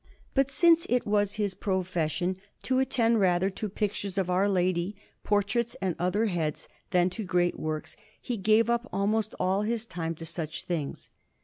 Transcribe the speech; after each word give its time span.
But 0.33 0.49
since 0.49 0.87
it 0.89 1.05
was 1.05 1.33
his 1.35 1.53
profession 1.53 2.37
to 2.63 2.79
attend 2.79 3.19
rather 3.19 3.51
to 3.51 3.69
pictures 3.69 4.17
of 4.17 4.31
Our 4.31 4.49
Lady, 4.49 4.95
portraits, 5.23 5.75
and 5.79 5.95
other 5.99 6.25
heads, 6.25 6.67
than 6.89 7.11
to 7.11 7.23
great 7.23 7.59
works, 7.59 7.95
he 8.19 8.35
gave 8.35 8.67
up 8.67 8.89
almost 8.91 9.35
all 9.39 9.61
his 9.61 9.85
time 9.85 10.15
to 10.15 10.25
such 10.25 10.63
things. 10.63 11.11